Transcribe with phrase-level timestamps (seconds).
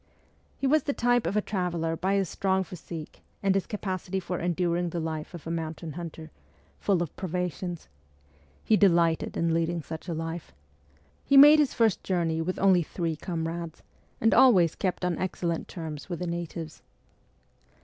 [0.57, 4.39] He was the type of a traveller by his strong physique and his capacity for
[4.39, 6.31] enduring the life of a mountain hunter,
[6.79, 7.17] full of ST.
[7.17, 7.89] PETERSBURG 11 privations.
[8.63, 10.53] He delighted in leading such a life.
[11.23, 13.83] He made his first journey with only three comrades,
[14.19, 16.81] and always kept on excellent terms with the natives.